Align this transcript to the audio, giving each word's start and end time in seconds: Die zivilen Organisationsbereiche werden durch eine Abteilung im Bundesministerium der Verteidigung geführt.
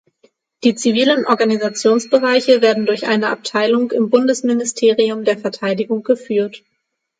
Die 0.63 0.73
zivilen 0.73 1.27
Organisationsbereiche 1.27 2.63
werden 2.63 2.87
durch 2.87 3.05
eine 3.05 3.29
Abteilung 3.29 3.91
im 3.91 4.09
Bundesministerium 4.09 5.25
der 5.25 5.37
Verteidigung 5.37 6.01
geführt. 6.01 6.63